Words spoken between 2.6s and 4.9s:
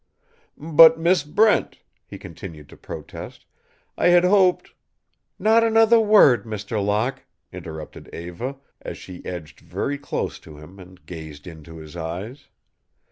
to protest, "I had hoped"